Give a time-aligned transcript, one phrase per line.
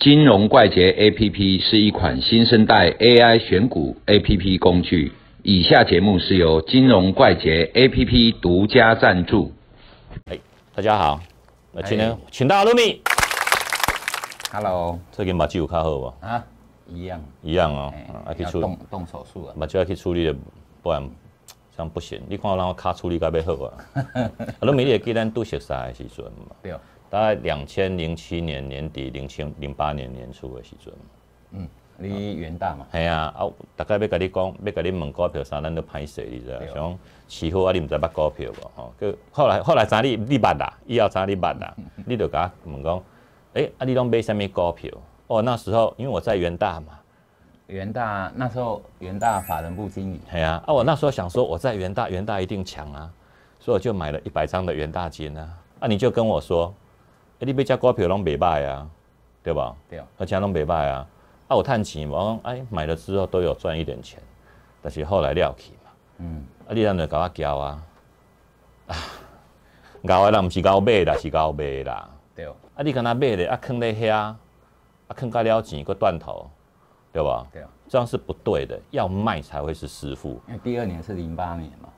[0.00, 5.12] 金融怪杰 APP 是一款新生代 AI 选股 APP 工具。
[5.42, 9.52] 以下节目是由金融怪杰 APP 独家赞助。
[10.30, 10.38] 哎，
[10.74, 11.20] 大家好，
[11.72, 13.02] 那今天哎请到卢米
[14.50, 16.14] ，Hello，最近目睭有较好无？
[16.22, 16.42] 啊，
[16.88, 19.54] 一样，一样哦，哎啊去处要动动手术了。
[19.54, 20.34] 目睭要去处理的，
[20.82, 21.06] 不然
[21.76, 22.18] 这样不行。
[22.26, 23.84] 你看我让我卡处理到要好啊。
[24.16, 24.30] 啊，
[24.62, 26.56] 卢米，你会记咱拄熟识的时阵嘛？
[26.62, 26.72] 对，
[27.10, 30.94] 大概两千零七年年底，零七零八年年初的时阵。
[31.50, 32.86] 嗯，你元大嘛？
[32.92, 36.58] 系啊，啊，大概要甲你讲，要甲你问股票啥，咱都歹势，你知道？
[36.58, 38.70] 对想市好啊，你毋知捌股票无？
[38.76, 41.74] 吼，佮后来后来知你你捌啦，以后知你捌啦，
[42.06, 43.02] 你就甲我问讲，
[43.54, 44.90] 诶、啊，你拢买啥物股票？
[45.26, 46.98] 哦，那时候因为我在元大嘛，
[47.66, 53.10] 元大那时候元大法人部经理，系啊，啊，我那时候想说我在元大，元大一定强啊，
[53.58, 55.48] 所以我就买了一百张的元大金啊。
[55.80, 56.72] 啊，你就跟我说，
[57.40, 58.86] 诶、你买只股票拢袂歹啊，
[59.42, 59.74] 对吧？
[59.88, 61.06] 对，而且拢袂歹啊。
[61.48, 62.12] 啊，有趁钱无？
[62.12, 64.22] 我讲哎，买了之后都有赚一点钱，
[64.82, 65.90] 但是后来了去嘛。
[66.18, 67.82] 嗯，啊，你咱就甲我交啊！
[68.86, 68.94] 啊，
[70.06, 72.08] 交的人毋是交买啦，是交卖啦。
[72.36, 74.38] 对，啊，你敢若买咧，啊，囥咧遐，啊，
[75.08, 76.48] 囥到了钱，佫断头，
[77.10, 77.46] 对吧？
[77.50, 80.40] 对，这样是不对的，要卖才会是师傅。
[80.46, 81.88] 因为第二年是零八年嘛。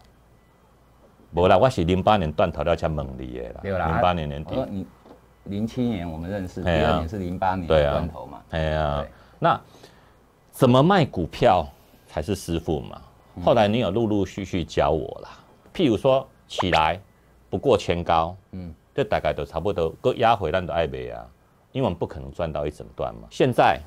[1.32, 3.60] 无啦，我是零八年断头了才问你的啦。
[3.62, 4.86] 对啦，零八年年底
[5.44, 7.92] 零七年我们认识，第二年是零八年对啊。
[7.92, 8.42] 断头嘛。
[8.50, 9.00] 哎呀。
[9.00, 9.60] 对，那
[10.50, 11.66] 怎么卖股票
[12.06, 13.02] 才是师傅嘛？
[13.36, 13.42] 嗯。
[13.42, 15.30] 后来你有陆陆续续教我啦，
[15.74, 17.00] 譬如说起来
[17.50, 18.68] 不过前高，嗯。
[18.68, 21.26] 嗯，这大概都差不多，各压回咱都爱卖啊，
[21.72, 23.22] 因为我们不可能赚到一整段嘛。
[23.30, 23.80] 现在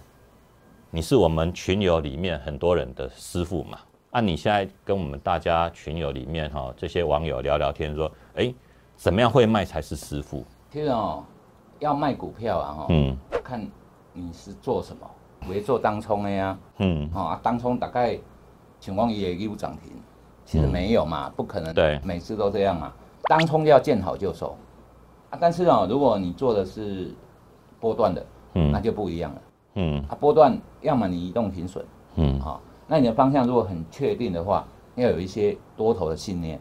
[0.89, 3.78] 你是我们群友里面很多人的师傅嘛，
[4.09, 8.52] 啊，你现在跟我们大家群友里面哈这些网友聊聊天，说，哎，
[8.95, 10.44] 怎么样会卖才是师傅？
[10.72, 11.23] 其实哦，
[11.80, 13.18] 要卖股票啊，哈，嗯。
[13.44, 13.66] 看
[14.14, 15.08] 你是做什么，
[15.50, 18.17] 为做当冲的呀，嗯，哦啊，当冲大概
[18.80, 19.92] 情况也有涨停，
[20.45, 21.99] 其实没有嘛，不可能，对。
[22.04, 22.92] 每次都这样嘛。
[23.26, 24.55] 当冲要见好就收。
[25.30, 27.14] 啊，但是哦，如果你做的是
[27.80, 28.72] 波段的，嗯。
[28.72, 29.42] 那就不一样了。
[29.76, 30.04] 嗯。
[30.10, 30.17] 啊。
[30.20, 31.86] 波段要么你移动停损
[32.16, 32.39] 嗯。
[32.42, 36.60] 啊，那你的方向如果很确定的话，要有一些多头的信念。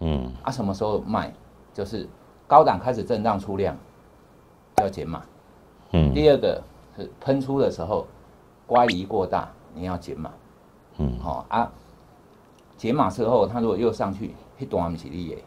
[0.00, 0.32] 嗯。
[0.42, 0.50] 啊。
[0.52, 1.32] 什么时候卖？
[1.74, 2.06] 就是
[2.46, 3.80] 高档开始震荡出量，就
[4.82, 5.22] 要减码。
[5.92, 6.62] 嗯第二个
[6.96, 8.06] 是喷出的时候，
[8.66, 10.30] 乖离过大，你要减码。
[10.98, 11.72] 嗯好、啊，
[12.76, 15.38] 解码之后，它如果又上去，一段不起力耶，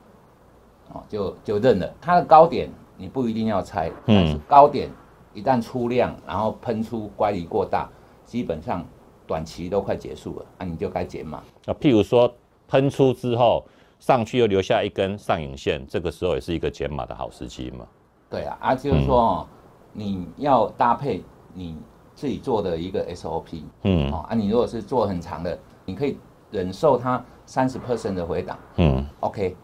[0.92, 1.94] 哦，就就认了。
[2.02, 4.90] 它的高点你不一定要猜，嗯但是高点
[5.34, 7.90] 一旦出量，然后喷出乖离过大，
[8.26, 8.84] 基本上
[9.28, 11.44] 短期都快结束了，啊，你就该减码。
[11.66, 12.34] 啊，譬如说
[12.68, 13.64] 喷出之后
[14.00, 17.86] 上去又留下一根上影线，这个时候也是一个减码的好时机嘛。
[18.30, 19.48] 对啊，啊，就是说哦，
[19.94, 21.78] 你要搭配你
[22.14, 26.18] 自己做的一个 SOP，嗯哦，啊，你如果是做很长的，你可以
[26.52, 28.58] 忍受它三十 percent 的回档。
[28.78, 29.56] 嗯 OK，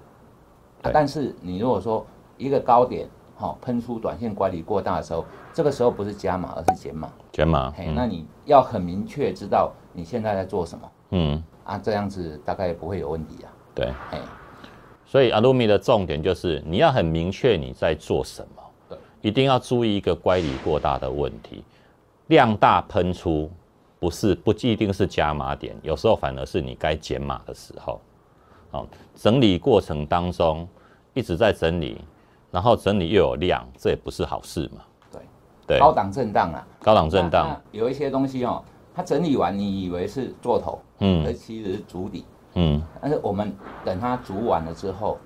[0.84, 2.06] 啊，但是你如果说
[2.38, 7.10] 一个高点，好、喷出短线乖离过大的时候，这个时候不是加码，而是减码。
[7.32, 7.72] 减码。
[7.76, 13.50] 嘿，那你要很明确知道你现在在做什么嗯，啊，这样子大概不会有问题啊。
[13.74, 13.92] 对。
[14.12, 14.20] 嘿，
[15.12, 21.66] 所以阿鲁米的重点就是你要很明确你在做什么，对，一定要注意一个乖离过大的问题，
[22.28, 23.52] 量大喷出
[24.00, 28.00] 不是不一定是加码点，有时候反而是你该减码的时候。
[28.72, 30.66] 哦，整理过程当中
[31.14, 32.00] 一直在整理，
[32.50, 34.82] 然后整理又有量，这也不是好事嘛。
[35.12, 35.22] 对，
[35.68, 38.64] 对，高档震荡啊，高档震那荡，有一些东西哦，
[38.96, 42.24] 它整理完你以为是做头，而嗯其实是足底，
[42.56, 45.18] 嗯但是我们等它煮完了之后，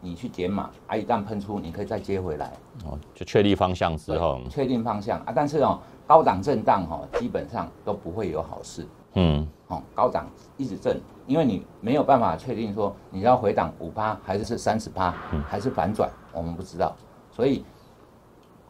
[0.00, 2.52] 你去解码，啊，一旦喷出，你可以再接回来。
[2.84, 9.82] 哦，就确立方向之后，确定方向啊，但是哦，高档震荡哈、哦，基本上都不会有好事嗯哦。
[9.94, 10.28] 高档
[10.58, 15.14] 一直震，因为你没有办法确定说你要回档五趴还是是三十趴，
[15.48, 16.94] 还是反转，我们不知道。
[17.30, 17.64] 所以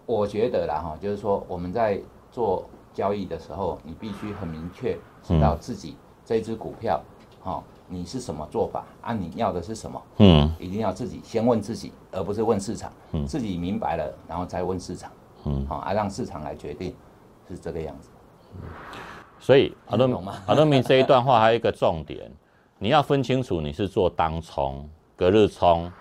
[0.06, 2.00] 我觉得啦哈、就是说我们在
[2.30, 7.02] 做交易的时候，你必须很明确知道自己这只股票
[7.42, 9.12] 哈、你是什么做法啊？
[9.12, 10.02] 你要的是什么？
[10.18, 12.90] 嗯一定要自己先问自己，而不是问市场。
[13.26, 15.10] 自己明白了，然后再问市场。
[15.44, 16.94] 嗯好、啊，让市场来决定，
[17.48, 18.08] 是这个样子。
[19.38, 20.08] 所以阿德
[20.46, 22.32] 阿德明这一段话还有一个重点，
[22.78, 25.92] 你要分清楚你是做当冲、隔日冲、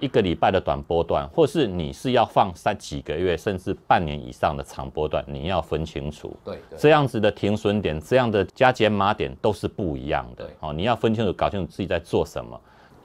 [0.00, 6.34] 一个礼拜的短波段，或是你是要放三几个月甚至半年以上的长波段，你要分清楚。
[6.42, 10.56] 对对这样子的停损点，这样的加减码点都是不一样的对。
[10.60, 12.58] 哦，你要分清楚，搞清楚自己在做什么。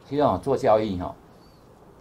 [0.05, 1.13] 其实哦，做交易哈、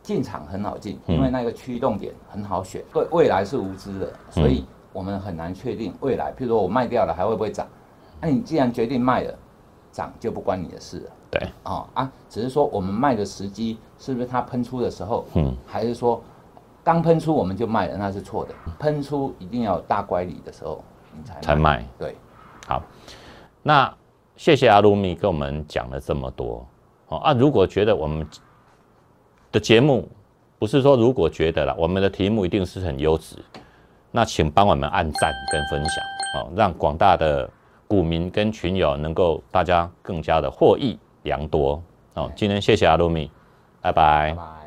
[0.00, 2.82] 进场很好进，嗯因为那个驱动点很好选。
[2.92, 7.66] 对未来是无知的，所以我们很难确定未来，譬如说我卖掉了还会不会涨？
[8.20, 9.34] 那你既然决定卖了，
[9.94, 11.10] 涨就不关你的事了。
[11.30, 16.20] 对，哦啊，只是说我们卖的时机是不是它喷出的时候，嗯，还是说
[16.82, 18.54] 刚喷出我们就卖了，那是错的。
[18.78, 20.82] 喷出一定要有大乖离的时候
[21.16, 21.86] 你才才卖。
[21.96, 22.16] 对，
[22.66, 22.82] 好，
[23.62, 23.94] 那
[24.36, 26.66] 谢谢阿鲁米跟我们讲了这么多。
[27.08, 28.26] 哦啊，如果觉得我们
[29.52, 30.08] 的节目
[30.58, 33.36] 不是说如果觉得了，我们的题目一定是很优质，
[34.10, 36.04] 那请帮我们按赞跟分享
[36.36, 37.48] 哦，让广大的
[37.94, 41.80] 股民跟群友能够大家更加的获益良多
[42.14, 42.28] 哦。
[42.34, 43.30] 今天谢谢阿露米，
[43.80, 44.63] 拜拜。